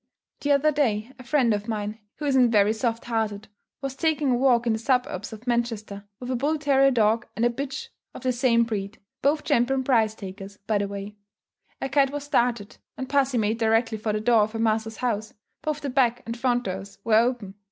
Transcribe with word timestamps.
The 0.39 0.51
other 0.53 0.71
day, 0.71 1.11
a 1.19 1.23
friend 1.23 1.53
of 1.53 1.67
mine, 1.67 1.99
who 2.15 2.25
isn't 2.25 2.49
very 2.49 2.73
soft 2.73 3.05
hearted, 3.05 3.49
was 3.83 3.95
taking 3.95 4.31
a 4.31 4.35
walk 4.35 4.65
in 4.65 4.73
the 4.73 4.79
suburbs 4.79 5.31
of 5.31 5.45
Manchester, 5.45 6.05
with 6.19 6.31
a 6.31 6.35
bull 6.35 6.57
terrier 6.57 6.89
dog 6.89 7.27
and 7.35 7.45
a 7.45 7.51
bitch 7.51 7.89
of 8.15 8.23
the 8.23 8.31
same 8.31 8.63
breed 8.63 8.99
both 9.21 9.43
champion 9.43 9.83
prize 9.83 10.15
takers, 10.15 10.57
by 10.65 10.79
the 10.79 10.87
way. 10.87 11.17
A 11.79 11.87
cat 11.87 12.09
was 12.09 12.23
started, 12.23 12.77
and 12.97 13.09
pussy 13.09 13.37
made 13.37 13.59
directly 13.59 13.99
for 13.99 14.11
the 14.11 14.19
door 14.19 14.41
of 14.41 14.53
her 14.53 14.57
master's 14.59 14.97
house. 14.97 15.35
Both 15.61 15.81
the 15.81 15.89
back 15.91 16.23
and 16.25 16.35
front 16.35 16.63
doors 16.63 16.97
were 17.03 17.17
open. 17.19 17.53